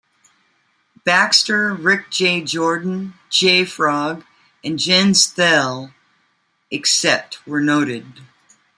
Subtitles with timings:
[1.05, 2.41] Baxxter, Rick J.
[2.43, 4.23] Jordan, Jay Frog,
[4.63, 5.93] and Jens Thele,
[6.71, 8.07] except where noted.